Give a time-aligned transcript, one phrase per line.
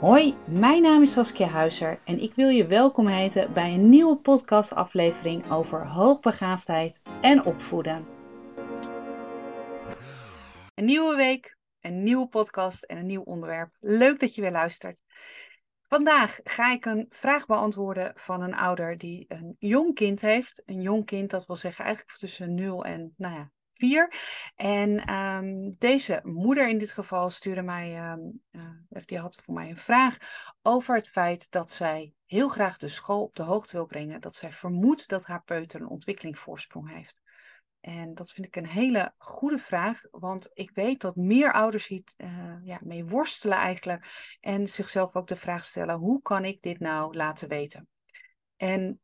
[0.00, 4.16] Hoi, mijn naam is Saskia Huizer en ik wil je welkom heten bij een nieuwe
[4.16, 8.06] podcastaflevering over hoogbegaafdheid en opvoeden.
[10.74, 13.76] Een nieuwe week, een nieuwe podcast en een nieuw onderwerp.
[13.78, 15.02] Leuk dat je weer luistert.
[15.82, 20.62] Vandaag ga ik een vraag beantwoorden van een ouder die een jong kind heeft.
[20.66, 23.50] Een jong kind, dat wil zeggen eigenlijk tussen 0 en nou ja,
[23.80, 24.14] 4.
[24.56, 28.42] En ehm, deze moeder in dit geval stuurde mij, um,
[29.04, 30.16] die had voor mij een vraag
[30.62, 34.20] over het feit dat zij heel graag de school op de hoogte wil brengen.
[34.20, 37.20] Dat zij vermoedt dat haar peuter een ontwikkelingsvoorsprong heeft.
[37.80, 42.02] En dat vind ik een hele goede vraag, want ik weet dat meer ouders hier
[42.16, 46.78] uh, ja, mee worstelen eigenlijk en zichzelf ook de vraag stellen, hoe kan ik dit
[46.78, 47.88] nou laten weten?
[48.56, 49.00] En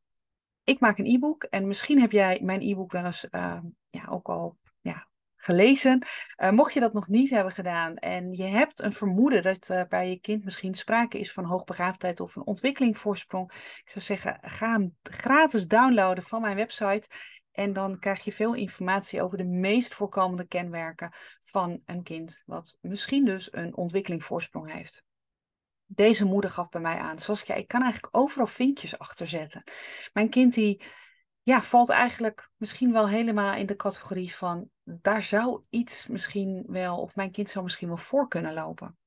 [0.65, 4.29] ik maak een e-book en misschien heb jij mijn e-book wel eens uh, ja, ook
[4.29, 4.56] al
[5.46, 6.06] gelezen.
[6.36, 9.82] Uh, mocht je dat nog niet hebben gedaan en je hebt een vermoeden dat uh,
[9.88, 13.52] bij je kind misschien sprake is van hoogbegaafdheid of een ontwikkelingsvoorsprong,
[13.84, 17.09] ik zou zeggen, ga hem gratis downloaden van mijn website.
[17.52, 21.12] En dan krijg je veel informatie over de meest voorkomende kenmerken
[21.43, 25.02] van een kind, wat misschien dus een ontwikkelingsvoorsprong heeft.
[25.87, 29.62] Deze moeder gaf bij mij aan, Saskia, ik kan eigenlijk overal vinkjes achter zetten.
[30.12, 30.82] Mijn kind die
[31.47, 37.01] ja, valt eigenlijk misschien wel helemaal in de categorie van daar zou iets misschien wel,
[37.01, 38.99] of mijn kind zou misschien wel voor kunnen lopen.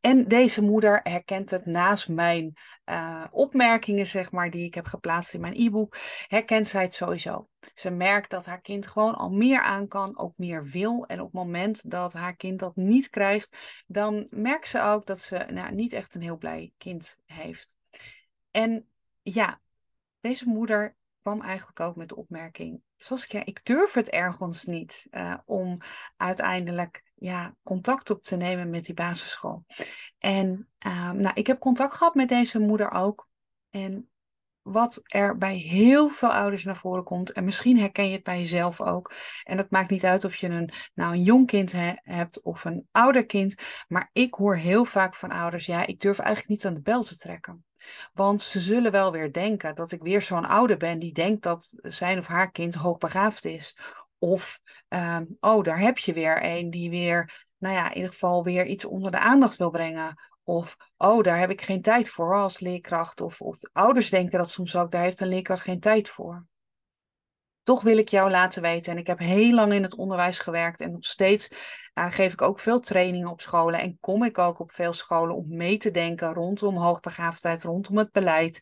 [0.00, 5.34] En deze moeder herkent het naast mijn uh, opmerkingen, zeg maar, die ik heb geplaatst
[5.34, 7.48] in mijn e-book, herkent zij het sowieso.
[7.74, 11.06] Ze merkt dat haar kind gewoon al meer aan kan, ook meer wil.
[11.06, 13.56] En op het moment dat haar kind dat niet krijgt,
[13.86, 17.76] dan merkt ze ook dat ze nou, niet echt een heel blij kind heeft.
[18.50, 18.88] En
[19.22, 19.60] ja,
[20.20, 25.34] deze moeder kwam eigenlijk ook met de opmerking: Saskia, ik durf het ergens niet uh,
[25.44, 25.78] om
[26.16, 29.64] uiteindelijk ja, contact op te nemen met die basisschool.
[30.18, 33.28] En uh, nou, ik heb contact gehad met deze moeder ook.
[33.70, 34.10] En
[34.64, 37.32] wat er bij heel veel ouders naar voren komt.
[37.32, 39.12] En misschien herken je het bij jezelf ook.
[39.42, 42.88] En dat maakt niet uit of je een, nou, een jong kind hebt of een
[42.90, 43.54] ouder kind.
[43.88, 47.02] Maar ik hoor heel vaak van ouders: ja, ik durf eigenlijk niet aan de bel
[47.02, 47.64] te trekken.
[48.12, 51.68] Want ze zullen wel weer denken dat ik weer zo'n ouder ben die denkt dat
[51.72, 53.78] zijn of haar kind hoogbegaafd is.
[54.18, 58.44] Of, uh, oh, daar heb je weer een die weer, nou ja, in ieder geval
[58.44, 60.14] weer iets onder de aandacht wil brengen.
[60.44, 63.20] Of, oh, daar heb ik geen tijd voor als leerkracht.
[63.20, 66.46] Of, of ouders denken dat soms ook, daar heeft een leerkracht geen tijd voor.
[67.62, 70.80] Toch wil ik jou laten weten, en ik heb heel lang in het onderwijs gewerkt
[70.80, 71.48] en nog steeds
[71.94, 75.36] uh, geef ik ook veel trainingen op scholen en kom ik ook op veel scholen
[75.36, 78.60] om mee te denken rondom hoogbegaafdheid, rondom het beleid.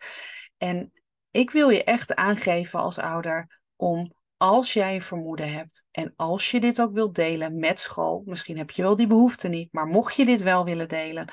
[0.59, 0.93] En
[1.31, 6.51] ik wil je echt aangeven als ouder om als jij een vermoeden hebt en als
[6.51, 9.87] je dit ook wilt delen met school, misschien heb je wel die behoefte niet, maar
[9.87, 11.33] mocht je dit wel willen delen,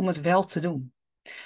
[0.00, 0.92] om het wel te doen.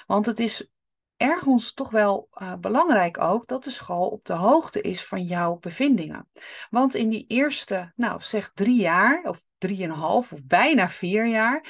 [0.07, 0.69] Want het is
[1.17, 5.59] ergens toch wel uh, belangrijk ook dat de school op de hoogte is van jouw
[5.59, 6.29] bevindingen.
[6.71, 11.67] Want in die eerste, nou zeg drie jaar of drieënhalf of bijna vier jaar,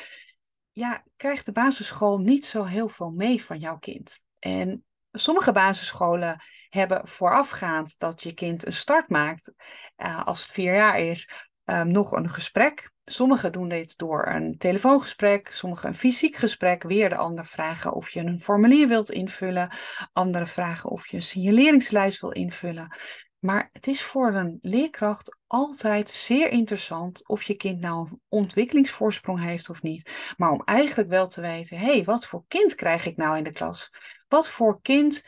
[0.73, 4.19] ja, krijgt de basisschool niet zo heel veel mee van jouw kind.
[4.39, 9.53] En sommige basisscholen hebben voorafgaand dat je kind een start maakt,
[9.97, 11.31] uh, als het vier jaar is,
[11.65, 16.82] um, nog een gesprek Sommigen doen dit door een telefoongesprek, sommigen een fysiek gesprek.
[16.82, 19.72] Weer de anderen vragen of je een formulier wilt invullen.
[20.12, 22.97] Anderen vragen of je een signaleringslijst wil invullen.
[23.38, 29.41] Maar het is voor een leerkracht altijd zeer interessant of je kind nou een ontwikkelingsvoorsprong
[29.41, 30.34] heeft of niet.
[30.37, 33.44] Maar om eigenlijk wel te weten, hé, hey, wat voor kind krijg ik nou in
[33.44, 33.91] de klas?
[34.28, 35.25] Wat voor kind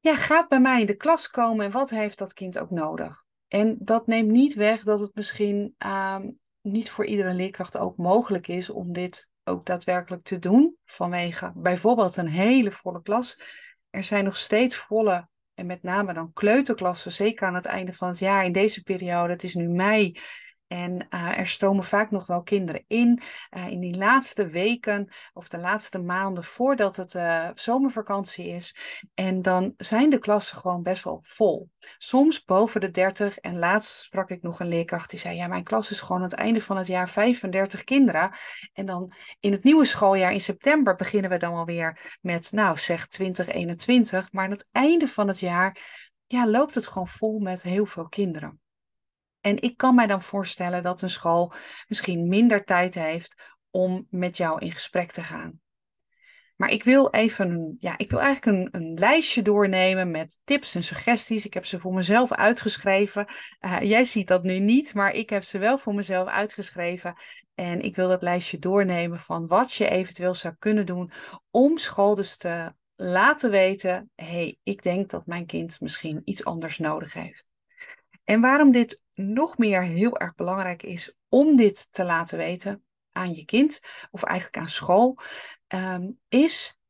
[0.00, 3.26] ja, gaat bij mij in de klas komen en wat heeft dat kind ook nodig?
[3.48, 6.18] En dat neemt niet weg dat het misschien uh,
[6.60, 10.76] niet voor iedere leerkracht ook mogelijk is om dit ook daadwerkelijk te doen.
[10.84, 13.40] Vanwege bijvoorbeeld een hele volle klas.
[13.90, 18.08] Er zijn nog steeds volle, en met name dan kleuterklassen, zeker aan het einde van
[18.08, 19.32] het jaar in deze periode.
[19.32, 20.18] Het is nu mei.
[20.68, 23.20] En uh, er stromen vaak nog wel kinderen in.
[23.56, 28.76] Uh, in die laatste weken of de laatste maanden voordat het uh, zomervakantie is.
[29.14, 31.70] En dan zijn de klassen gewoon best wel vol.
[31.98, 33.38] Soms boven de 30.
[33.38, 36.28] En laatst sprak ik nog een leerkracht die zei: Ja, mijn klas is gewoon aan
[36.28, 38.30] het einde van het jaar 35 kinderen.
[38.72, 43.06] En dan in het nieuwe schooljaar in september beginnen we dan alweer met, nou zeg
[43.06, 44.32] 2021.
[44.32, 45.76] Maar aan het einde van het jaar
[46.26, 48.60] ja, loopt het gewoon vol met heel veel kinderen.
[49.40, 51.52] En ik kan mij dan voorstellen dat een school
[51.88, 55.60] misschien minder tijd heeft om met jou in gesprek te gaan.
[56.58, 60.82] Maar ik wil even, ja, ik wil eigenlijk een, een lijstje doornemen met tips en
[60.82, 61.46] suggesties.
[61.46, 63.26] Ik heb ze voor mezelf uitgeschreven.
[63.60, 67.14] Uh, jij ziet dat nu niet, maar ik heb ze wel voor mezelf uitgeschreven.
[67.54, 71.12] En ik wil dat lijstje doornemen van wat je eventueel zou kunnen doen
[71.50, 76.44] om school dus te laten weten: hé, hey, ik denk dat mijn kind misschien iets
[76.44, 77.46] anders nodig heeft.
[78.28, 83.34] En waarom dit nog meer heel erg belangrijk is om dit te laten weten aan
[83.34, 83.80] je kind,
[84.10, 85.18] of eigenlijk aan school,
[85.66, 86.80] ehm, is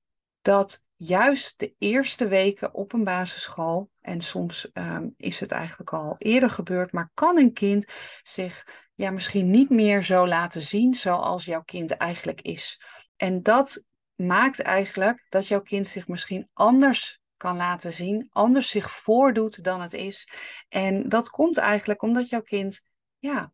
[0.42, 6.14] dat juist de eerste weken op een basisschool, en soms ehm, is het eigenlijk al
[6.18, 7.86] eerder gebeurd, maar kan een kind
[8.22, 12.80] zich ja, misschien niet meer zo laten zien zoals jouw kind eigenlijk is.
[13.16, 18.90] En dat maakt eigenlijk dat jouw kind zich misschien anders kan laten zien, anders zich
[18.90, 20.28] voordoet dan het is.
[20.68, 22.80] En dat komt eigenlijk omdat jouw kind
[23.18, 23.52] ja,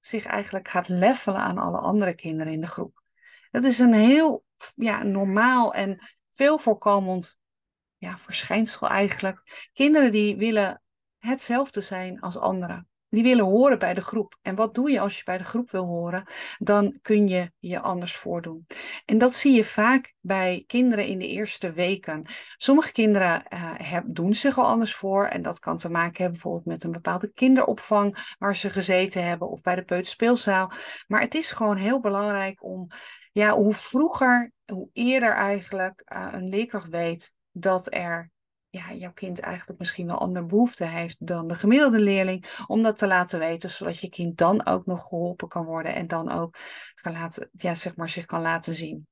[0.00, 3.02] zich eigenlijk gaat levelen aan alle andere kinderen in de groep.
[3.50, 7.38] Dat is een heel ja, normaal en veel voorkomend
[7.96, 9.68] ja, verschijnsel eigenlijk.
[9.72, 10.82] Kinderen die willen
[11.18, 12.89] hetzelfde zijn als anderen.
[13.10, 14.36] Die willen horen bij de groep.
[14.42, 16.24] En wat doe je als je bij de groep wil horen?
[16.58, 18.66] Dan kun je je anders voordoen.
[19.04, 22.26] En dat zie je vaak bij kinderen in de eerste weken.
[22.56, 25.26] Sommige kinderen uh, doen zich al anders voor.
[25.26, 29.48] En dat kan te maken hebben bijvoorbeeld met een bepaalde kinderopvang waar ze gezeten hebben
[29.48, 30.72] of bij de peuterspeelzaal.
[31.06, 32.86] Maar het is gewoon heel belangrijk om,
[33.32, 38.30] ja, hoe vroeger, hoe eerder eigenlijk uh, een leerkracht weet dat er
[38.70, 42.98] ja, jouw kind eigenlijk misschien wel andere behoeften heeft dan de gemiddelde leerling, om dat
[42.98, 46.56] te laten weten, zodat je kind dan ook nog geholpen kan worden en dan ook
[47.02, 49.08] laten, ja, zeg maar, zich kan laten zien.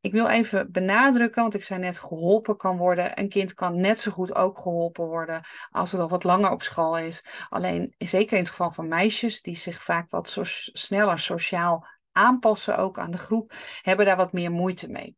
[0.00, 3.18] Ik wil even benadrukken, want ik zei net geholpen kan worden.
[3.18, 6.62] Een kind kan net zo goed ook geholpen worden als het al wat langer op
[6.62, 7.24] school is.
[7.48, 10.38] Alleen zeker in het geval van meisjes die zich vaak wat
[10.72, 13.52] sneller sociaal aanpassen ook aan de groep,
[13.82, 15.16] hebben daar wat meer moeite mee.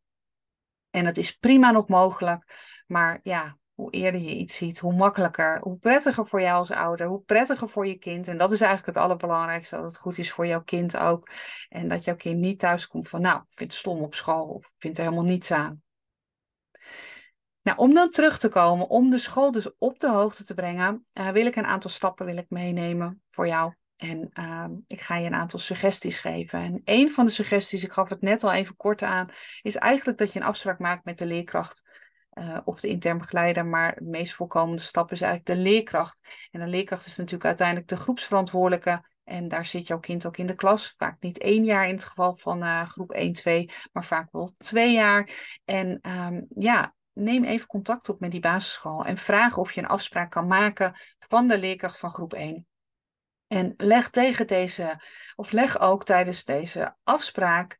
[0.89, 2.71] En dat is prima nog mogelijk.
[2.87, 7.07] Maar ja, hoe eerder je iets ziet, hoe makkelijker, hoe prettiger voor jou als ouder,
[7.07, 8.27] hoe prettiger voor je kind.
[8.27, 11.29] En dat is eigenlijk het allerbelangrijkste, dat het goed is voor jouw kind ook.
[11.69, 14.45] En dat jouw kind niet thuis komt van, nou, ik vind het stom op school
[14.45, 15.81] of vindt er helemaal niets aan.
[17.61, 21.05] Nou, om dan terug te komen, om de school dus op de hoogte te brengen,
[21.13, 23.73] uh, wil ik een aantal stappen wil ik meenemen voor jou.
[23.95, 26.59] En uh, ik ga je een aantal suggesties geven.
[26.59, 29.29] En een van de suggesties, ik gaf het net al even kort aan,
[29.61, 31.81] is eigenlijk dat je een afspraak maakt met de leerkracht
[32.33, 36.47] uh, of de intern begeleider, maar de meest voorkomende stap is eigenlijk de leerkracht.
[36.51, 39.11] En de leerkracht is natuurlijk uiteindelijk de groepsverantwoordelijke.
[39.23, 40.93] En daar zit jouw kind ook in de klas.
[40.97, 44.53] Vaak niet één jaar in het geval van uh, groep 1, 2, maar vaak wel
[44.57, 45.29] twee jaar.
[45.65, 49.87] En um, ja, neem even contact op met die basisschool en vraag of je een
[49.87, 52.67] afspraak kan maken van de leerkracht van groep 1.
[53.47, 54.99] En leg tegen deze,
[55.35, 57.79] of leg ook tijdens deze afspraak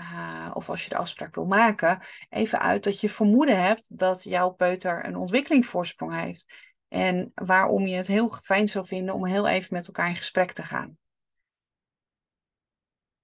[0.00, 4.22] uh, of als je de afspraak wil maken, even uit dat je vermoeden hebt dat
[4.22, 6.44] jouw peuter een ontwikkelingsvoorsprong heeft.
[6.88, 10.52] En waarom je het heel fijn zou vinden om heel even met elkaar in gesprek
[10.52, 10.98] te gaan.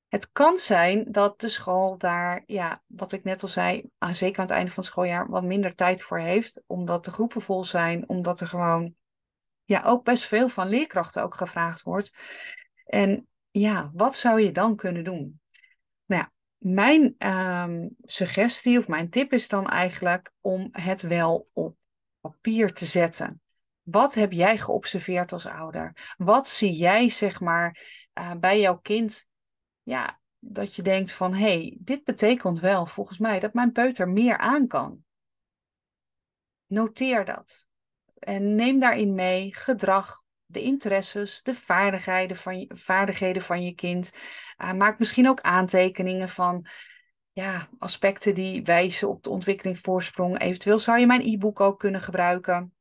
[0.08, 4.38] Het kan zijn dat de school daar, ja, wat ik net al zei, ah, zeker
[4.38, 6.62] aan het einde van het schooljaar, wat minder tijd voor heeft.
[6.67, 8.94] Omdat de groepen vol zijn, omdat er gewoon
[9.64, 12.12] ja, ook best veel van leerkrachten ook gevraagd wordt.
[12.84, 15.40] En ja, wat zou je dan kunnen doen?
[16.06, 21.76] Nou ja, mijn um, suggestie of mijn tip is dan eigenlijk om het wel op
[22.20, 23.40] papier te zetten.
[23.82, 26.14] Wat heb jij geobserveerd als ouder?
[26.16, 29.26] Wat zie jij, zeg maar, uh, bij jouw kind?
[29.82, 34.08] Ja, dat je denkt van, hé, hey, dit betekent wel volgens mij dat mijn peuter
[34.08, 35.04] meer aan kan.
[36.66, 37.66] Noteer dat.
[38.18, 44.10] En neem daarin mee gedrag, de interesses, de vaardigheden van je, vaardigheden van je kind.
[44.64, 46.66] Uh, maak misschien ook aantekeningen van
[47.32, 50.38] ja, aspecten die wijzen op de ontwikkelingsvoorsprong.
[50.38, 52.74] Eventueel zou je mijn e-book ook kunnen gebruiken.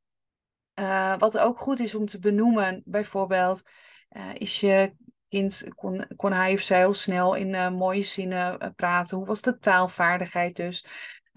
[0.80, 3.62] Uh, wat ook goed is om te benoemen, bijvoorbeeld,
[4.10, 4.94] uh, is je
[5.28, 9.16] kind, kon, kon hij of zij heel snel in mooie zinnen praten?
[9.16, 10.86] Hoe was de taalvaardigheid dus?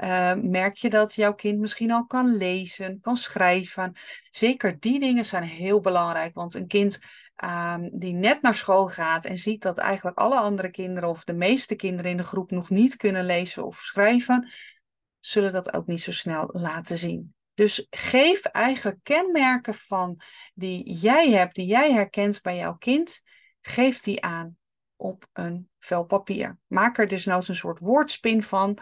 [0.03, 3.95] Uh, merk je dat jouw kind misschien al kan lezen, kan schrijven?
[4.29, 6.99] Zeker die dingen zijn heel belangrijk, want een kind
[7.43, 11.33] um, die net naar school gaat en ziet dat eigenlijk alle andere kinderen of de
[11.33, 14.51] meeste kinderen in de groep nog niet kunnen lezen of schrijven,
[15.19, 17.33] zullen dat ook niet zo snel laten zien.
[17.53, 20.21] Dus geef eigenlijk kenmerken van
[20.53, 23.21] die jij hebt, die jij herkent bij jouw kind,
[23.61, 24.57] geef die aan
[24.95, 26.57] op een vel papier.
[26.67, 28.77] Maak er dus nou een soort woordspin van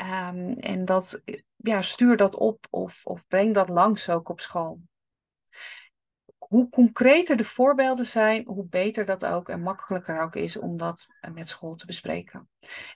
[0.00, 1.22] um, en dat,
[1.56, 4.80] ja, stuur dat op of, of breng dat langs ook op school
[6.50, 11.06] hoe concreter de voorbeelden zijn, hoe beter dat ook en makkelijker ook is om dat
[11.20, 12.48] eh, met school te bespreken.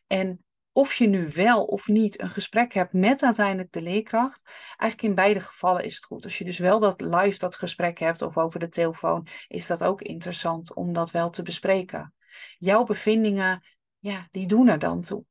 [0.07, 4.43] En of je nu wel of niet een gesprek hebt met uiteindelijk de leerkracht,
[4.77, 6.25] eigenlijk in beide gevallen is het goed.
[6.25, 9.85] Als je dus wel dat live dat gesprek hebt of over de telefoon, is dat
[9.85, 12.15] ook interessant om dat wel te bespreken.
[12.59, 13.65] Jouw bevindingen,
[13.99, 15.25] ja, die doen er dan toe.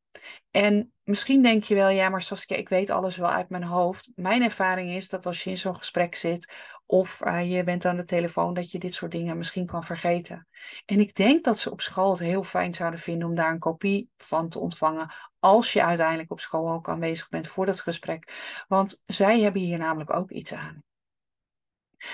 [0.51, 4.12] En misschien denk je wel, ja, maar Saskia, ik weet alles wel uit mijn hoofd.
[4.15, 6.53] Mijn ervaring is dat als je in zo'n gesprek zit
[6.86, 10.48] of uh, je bent aan de telefoon, dat je dit soort dingen misschien kan vergeten.
[10.86, 13.60] En ik denk dat ze op school het heel fijn zouden vinden om daar een
[13.60, 18.34] kopie van te ontvangen, als je uiteindelijk op school ook aanwezig bent voor dat gesprek.
[18.67, 20.84] Want zij hebben hier namelijk ook iets aan.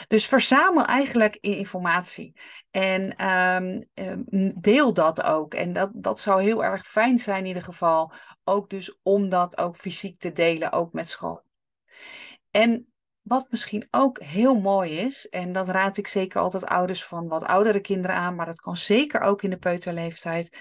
[0.07, 2.35] Dus verzamel eigenlijk informatie
[2.71, 5.53] en ehm, ehm, deel dat ook.
[5.53, 8.11] En dat, dat zou heel erg fijn zijn in ieder geval.
[8.43, 11.43] Ook dus om dat ook fysiek te delen, ook met school.
[12.51, 17.27] En wat misschien ook heel mooi is, en dat raad ik zeker altijd ouders van
[17.27, 20.57] wat oudere kinderen aan, maar dat kan zeker ook in de peuterleeftijd.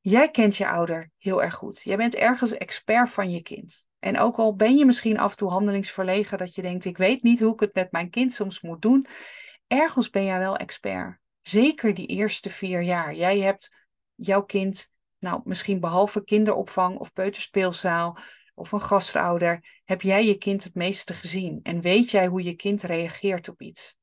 [0.00, 1.80] Jij kent je ouder heel erg goed.
[1.82, 3.88] Jij bent ergens expert van je kind.
[4.00, 7.22] En ook al ben je misschien af en toe handelingsverlegen, dat je denkt, ik weet
[7.22, 9.06] niet hoe ik het met mijn kind soms moet doen.
[9.66, 11.18] Ergens ben jij wel expert.
[11.40, 13.14] Zeker die eerste vier jaar.
[13.14, 13.76] Jij hebt
[14.14, 18.16] jouw kind, nou misschien behalve kinderopvang of peuterspeelzaal
[18.54, 21.60] of een gastouder, heb jij je kind het meeste gezien.
[21.62, 23.98] En weet jij hoe je kind reageert op iets.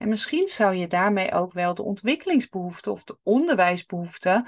[0.00, 4.46] En misschien zou je daarmee ook wel de ontwikkelingsbehoeften of de onderwijsbehoeften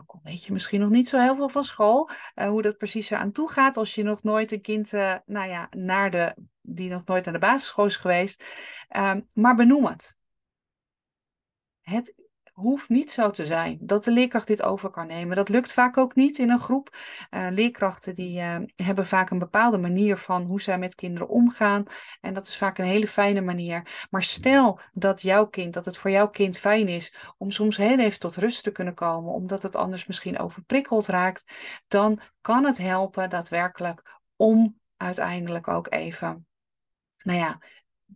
[0.00, 2.76] ook al weet je misschien nog niet zo heel veel van school, uh, hoe dat
[2.76, 6.36] precies eraan toe gaat als je nog nooit een kind, uh, nou ja, naar de,
[6.60, 8.44] die nog nooit naar de basisschool is geweest.
[8.96, 10.16] Um, maar benoem het.
[11.80, 12.14] Het
[12.60, 15.36] hoeft niet zo te zijn dat de leerkracht dit over kan nemen.
[15.36, 16.96] Dat lukt vaak ook niet in een groep.
[17.30, 21.84] Uh, leerkrachten die uh, hebben vaak een bepaalde manier van hoe zij met kinderen omgaan.
[22.20, 24.06] En dat is vaak een hele fijne manier.
[24.10, 27.98] Maar stel dat jouw kind, dat het voor jouw kind fijn is om soms heel
[27.98, 31.44] even tot rust te kunnen komen, omdat het anders misschien overprikkeld raakt,
[31.88, 36.44] dan kan het helpen daadwerkelijk om uiteindelijk ook even
[37.22, 37.60] nou ja,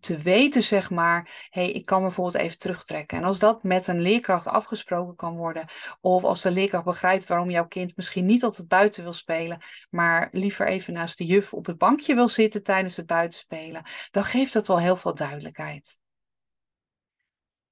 [0.00, 3.18] te weten, zeg maar, hey, ik kan me bijvoorbeeld even terugtrekken.
[3.18, 5.68] En als dat met een leerkracht afgesproken kan worden,
[6.00, 9.58] of als de leerkracht begrijpt waarom jouw kind misschien niet altijd buiten wil spelen,
[9.90, 14.24] maar liever even naast de juf op het bankje wil zitten tijdens het buitenspelen, dan
[14.24, 15.98] geeft dat al heel veel duidelijkheid.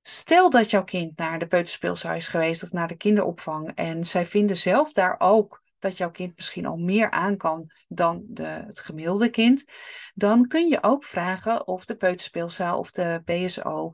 [0.03, 4.27] Stel dat jouw kind naar de peuterspeelzaal is geweest of naar de kinderopvang en zij
[4.27, 8.79] vinden zelf daar ook dat jouw kind misschien al meer aan kan dan de, het
[8.79, 9.65] gemiddelde kind,
[10.13, 13.91] dan kun je ook vragen of de peuterspeelzaal of de BSO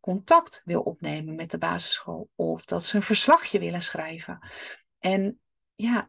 [0.00, 4.48] contact wil opnemen met de basisschool of dat ze een verslagje willen schrijven.
[4.98, 5.40] En
[5.74, 6.08] ja,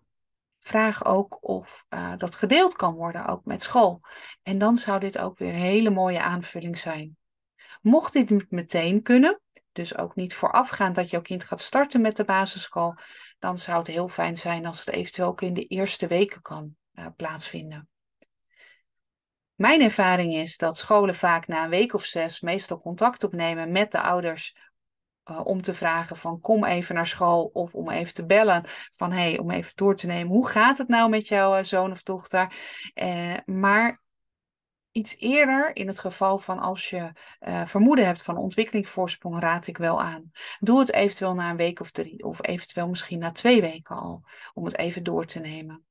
[0.57, 4.01] vraag ook of uh, dat gedeeld kan worden, ook met school.
[4.43, 7.17] En dan zou dit ook weer een hele mooie aanvulling zijn.
[7.81, 12.17] Mocht dit niet meteen kunnen, dus ook niet voorafgaand dat jouw kind gaat starten met
[12.17, 12.95] de basisschool,
[13.39, 16.75] dan zou het heel fijn zijn als het eventueel ook in de eerste weken kan
[16.93, 17.89] uh, plaatsvinden.
[19.55, 23.91] Mijn ervaring is dat scholen vaak na een week of zes meestal contact opnemen met
[23.91, 24.55] de ouders
[25.25, 29.11] uh, om te vragen van kom even naar school of om even te bellen van
[29.11, 32.03] hey, om even door te nemen hoe gaat het nou met jouw uh, zoon of
[32.03, 32.53] dochter.
[33.45, 34.00] Maar
[34.91, 39.77] iets eerder, in het geval van als je uh, vermoeden hebt van ontwikkelingsvoorsprong, raad ik
[39.77, 40.31] wel aan.
[40.60, 44.24] Doe het eventueel na een week of drie, of eventueel misschien na twee weken al,
[44.53, 45.86] om het even door te nemen.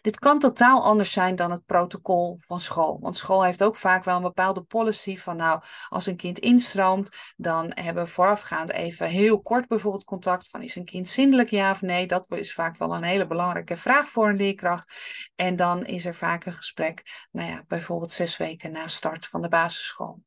[0.00, 2.98] Dit kan totaal anders zijn dan het protocol van school.
[3.00, 7.16] Want school heeft ook vaak wel een bepaalde policy van nou, als een kind instroomt,
[7.36, 11.70] dan hebben we voorafgaand even heel kort bijvoorbeeld contact van is een kind zindelijk ja
[11.70, 12.06] of nee.
[12.06, 14.92] Dat is vaak wel een hele belangrijke vraag voor een leerkracht.
[15.34, 19.42] En dan is er vaak een gesprek, nou ja, bijvoorbeeld zes weken na start van
[19.42, 20.22] de basisschool.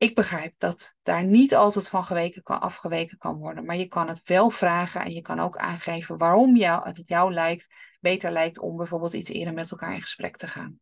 [0.00, 4.08] Ik begrijp dat daar niet altijd van geweken kan, afgeweken kan worden, maar je kan
[4.08, 8.58] het wel vragen en je kan ook aangeven waarom jou, het jou lijkt, beter lijkt
[8.58, 10.80] om bijvoorbeeld iets eerder met elkaar in gesprek te gaan.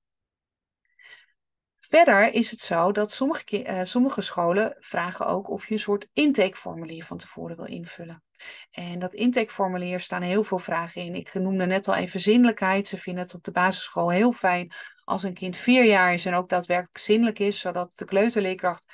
[1.88, 6.09] Verder is het zo dat sommige, uh, sommige scholen vragen ook of je een soort
[6.12, 8.23] intakeformulier van tevoren wil invullen.
[8.71, 11.14] En dat intakeformulier staan heel veel vragen in.
[11.14, 12.87] Ik noemde net al even zinnelijkheid.
[12.87, 14.73] Ze vinden het op de basisschool heel fijn
[15.04, 18.92] als een kind vier jaar is en ook daadwerkelijk zinnelijk is, zodat de kleuterleerkracht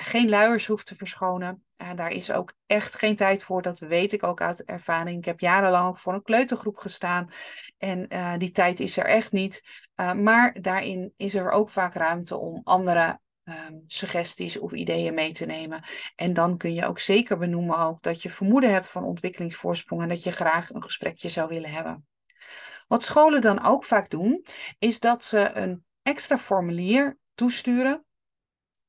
[0.00, 1.64] geen luiers hoeft te verschonen.
[1.82, 5.18] Uh, daar is ook echt geen tijd voor, dat weet ik ook uit ervaring.
[5.18, 7.30] Ik heb jarenlang voor een kleutergroep gestaan
[7.78, 9.62] en uh, die tijd is er echt niet.
[9.96, 15.32] Uh, maar daarin is er ook vaak ruimte om andere um, suggesties of ideeën mee
[15.32, 15.84] te nemen.
[16.14, 20.08] En dan kun je ook zeker benoemen ook dat je vermoeden hebt van ontwikkelingsvoorsprong en
[20.08, 22.06] dat je graag een gesprekje zou willen hebben.
[22.86, 24.44] Wat scholen dan ook vaak doen,
[24.78, 28.05] is dat ze een extra formulier toesturen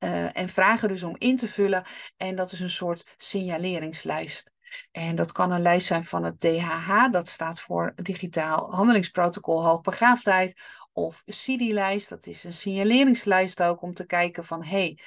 [0.04, 1.84] uh, en vragen dus om in te vullen.
[2.16, 4.52] En dat is een soort signaleringslijst.
[4.92, 10.60] En dat kan een lijst zijn van het DHH, dat staat voor Digitaal Handelingsprotocol Hoogbegaafdheid.
[10.92, 14.98] Of CIDI-lijst, dat is een signaleringslijst ook om te kijken van hé, hey,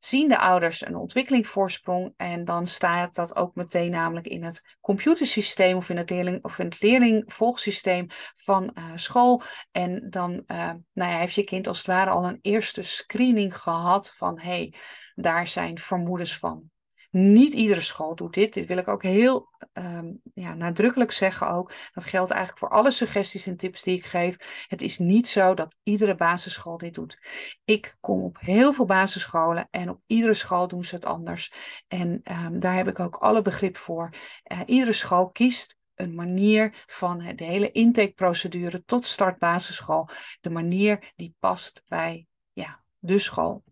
[0.00, 5.76] zien de ouders een ontwikkelingsvoorsprong en dan staat dat ook meteen namelijk in het computersysteem
[5.76, 9.42] of in het, leerling, of in het leerlingvolgsysteem van uh, school.
[9.70, 13.56] En dan uh, nou ja, heeft je kind als het ware al een eerste screening
[13.56, 14.74] gehad van hé, hey,
[15.14, 16.70] daar zijn vermoedens van.
[17.10, 18.52] Niet iedere school doet dit.
[18.52, 21.72] Dit wil ik ook heel um, ja, nadrukkelijk zeggen ook.
[21.92, 24.64] Dat geldt eigenlijk voor alle suggesties en tips die ik geef.
[24.66, 27.18] Het is niet zo dat iedere basisschool dit doet.
[27.64, 31.52] Ik kom op heel veel basisscholen en op iedere school doen ze het anders.
[31.88, 34.10] En um, daar heb ik ook alle begrip voor.
[34.52, 40.08] Uh, iedere school kiest een manier van de hele intakeprocedure tot start basisschool.
[40.40, 43.64] De manier die past bij ja, de school.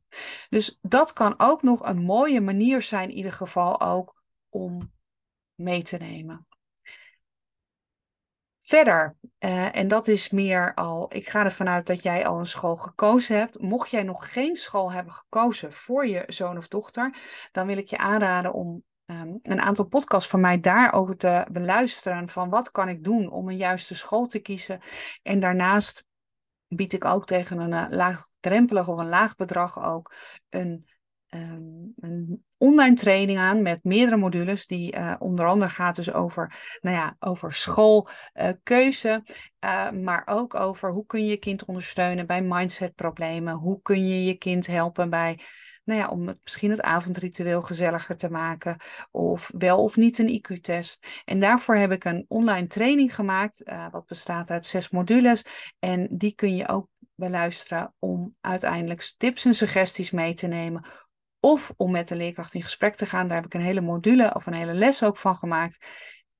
[0.49, 4.93] Dus dat kan ook nog een mooie manier zijn, in ieder geval ook, om
[5.55, 6.47] mee te nemen.
[8.59, 12.47] Verder, uh, en dat is meer al, ik ga ervan uit dat jij al een
[12.47, 13.61] school gekozen hebt.
[13.61, 17.17] Mocht jij nog geen school hebben gekozen voor je zoon of dochter,
[17.51, 22.29] dan wil ik je aanraden om um, een aantal podcasts van mij daarover te beluisteren.
[22.29, 24.81] Van wat kan ik doen om een juiste school te kiezen.
[25.23, 26.05] En daarnaast
[26.69, 30.15] bied ik ook tegen een uh, laagdrempelig of een laag bedrag ook
[30.49, 30.87] een,
[31.29, 34.67] um, een online training aan met meerdere modules.
[34.67, 39.23] Die uh, onder andere gaat dus over, nou ja, over schoolkeuze.
[39.65, 43.55] Uh, maar ook over hoe kun je je kind ondersteunen bij mindsetproblemen.
[43.55, 45.41] Hoe kun je je kind helpen bij
[45.89, 48.77] nou ja, om het, misschien het avondritueel gezelliger te maken.
[49.11, 51.23] Of wel of niet een IQ-test.
[51.25, 53.69] En daarvoor heb ik een online training gemaakt.
[53.69, 55.45] Uh, wat bestaat uit zes modules.
[55.79, 60.85] En die kun je ook beluisteren om uiteindelijk tips en suggesties mee te nemen.
[61.41, 63.27] Of om met de leerkracht in gesprek te gaan.
[63.27, 65.87] Daar heb ik een hele module of een hele les ook van gemaakt.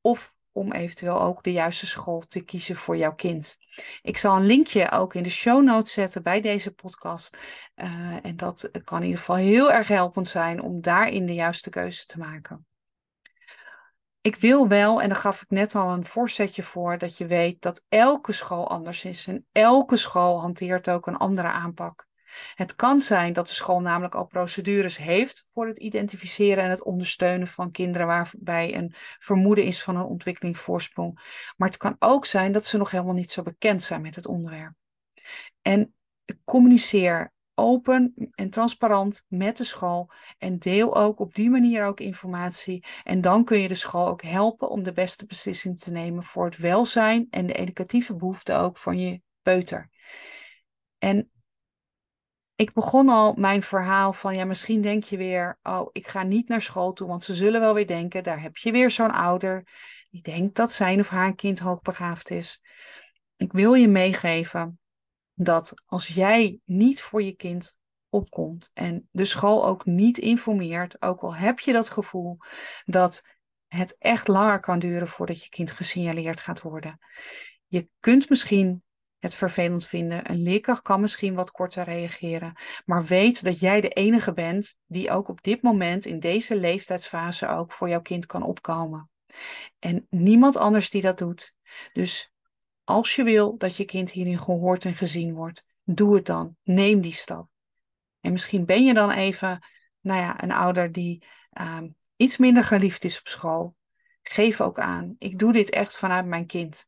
[0.01, 3.57] Of om eventueel ook de juiste school te kiezen voor jouw kind.
[4.03, 7.37] Ik zal een linkje ook in de show notes zetten bij deze podcast.
[7.77, 11.71] Uh, en dat kan in ieder geval heel erg helpend zijn om daarin de juiste
[11.71, 12.67] keuze te maken.
[14.21, 17.63] Ik wil wel, en daar gaf ik net al een voorzetje voor, dat je weet
[17.63, 19.27] dat elke school anders is.
[19.27, 22.08] En elke school hanteert ook een andere aanpak.
[22.55, 26.85] Het kan zijn dat de school namelijk al procedures heeft voor het identificeren en het
[26.85, 31.15] ondersteunen van kinderen waarbij een vermoeden is van een ontwikkelingsvoorsprong.
[31.57, 34.27] Maar het kan ook zijn dat ze nog helemaal niet zo bekend zijn met het
[34.27, 34.75] onderwerp.
[35.63, 35.95] En
[36.45, 42.85] communiceer open en transparant met de school en deel ook op die manier ook informatie.
[43.05, 46.45] En dan kun je de school ook helpen om de beste beslissing te nemen voor
[46.45, 49.91] het welzijn en de educatieve behoeften ook van je peuter.
[50.99, 51.31] En
[52.59, 56.49] ik begon al mijn verhaal van, ja, misschien denk je weer, oh, ik ga niet
[56.49, 59.67] naar school toe, want ze zullen wel weer denken, daar heb je weer zo'n ouder
[60.11, 62.61] die denkt dat zijn of haar kind hoogbegaafd is.
[63.37, 64.81] Ik wil je meegeven
[65.35, 71.21] dat als jij niet voor je kind opkomt en de school ook niet informeert, ook
[71.21, 72.37] al heb je dat gevoel
[72.85, 73.23] dat
[73.67, 76.99] het echt langer kan duren voordat je kind gesignaleerd gaat worden.
[77.67, 78.83] Je kunt misschien
[79.19, 80.31] het vervelend vinden.
[80.31, 82.53] Een leerkracht kan misschien wat korter reageren.
[82.85, 87.49] Maar weet dat jij de enige bent die ook op dit moment in deze leeftijdsfase
[87.49, 89.11] ook voor jouw kind kan opkomen.
[89.79, 91.55] En niemand anders die dat doet.
[91.93, 92.33] Dus
[92.85, 96.57] als je wil dat je kind hierin gehoord en gezien wordt, doe het dan.
[96.63, 97.49] Neem die stap.
[98.21, 99.67] En misschien ben je dan even,
[100.01, 101.25] nou ja, een ouder die
[101.61, 103.77] um, iets minder geliefd is op school.
[104.23, 105.15] Geef ook aan.
[105.19, 106.87] Ik doe dit echt vanuit mijn kind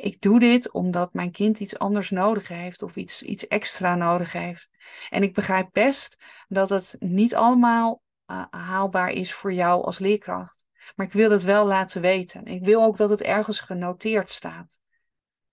[0.00, 4.32] ik doe dit omdat mijn kind iets anders nodig heeft of iets, iets extra nodig
[4.32, 4.70] heeft.
[5.08, 6.16] En ik begrijp best
[6.48, 10.64] dat het niet allemaal uh, haalbaar is voor jou als leerkracht.
[10.96, 12.44] Maar ik wil het wel laten weten.
[12.44, 14.78] Ik wil ook dat het ergens genoteerd staat.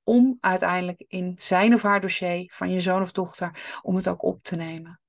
[0.04, 4.24] Om uiteindelijk in zijn of haar dossier van je zoon of dochter, om het ook
[4.24, 5.00] op te nemen.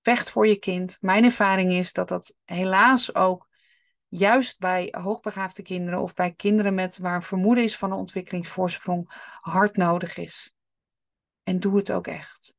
[0.00, 0.98] Vecht voor je kind.
[1.00, 3.47] Mijn ervaring is dat dat helaas ook
[4.08, 9.08] juist bij hoogbegaafde kinderen of bij kinderen met waar een vermoeden is van een ontwikkelingsvoorsprong
[9.40, 10.52] hard nodig is.
[11.42, 12.54] En doe het ook echt.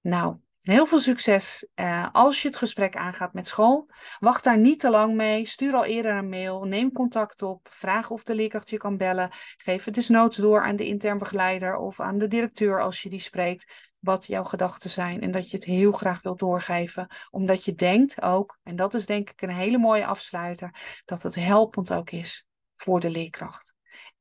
[0.00, 3.90] Nou, heel veel succes uh, als je het gesprek aangaat met school.
[4.18, 5.46] Wacht daar niet te lang mee.
[5.46, 6.64] Stuur al eerder een mail.
[6.64, 7.68] Neem contact op.
[7.70, 9.30] Vraag of de leerkracht je kan bellen.
[9.56, 13.20] Geef het desnoods door aan de intern begeleider of aan de directeur als je die
[13.20, 17.74] spreekt wat jouw gedachten zijn en dat je het heel graag wilt doorgeven, omdat je
[17.74, 22.10] denkt ook, en dat is denk ik een hele mooie afsluiter, dat het helpend ook
[22.10, 23.74] is voor de leerkracht.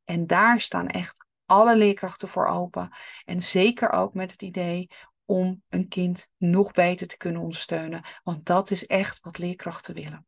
[0.03, 2.95] En daar staan echt alle leerkrachten voor open.
[3.25, 4.89] En zeker ook met het idee
[5.25, 10.27] om een kind nog beter te kunnen ondersteunen, want dat is echt wat leerkrachten willen.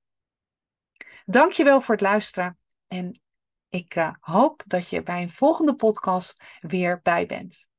[1.25, 3.21] Dankjewel voor het luisteren en
[3.69, 7.70] ik uh, hoop dat je bij een volgende podcast weer bij bent.